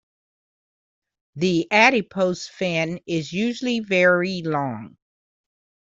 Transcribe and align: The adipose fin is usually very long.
The 1.35 1.71
adipose 1.71 2.47
fin 2.47 3.01
is 3.05 3.31
usually 3.31 3.81
very 3.81 4.41
long. 4.41 4.97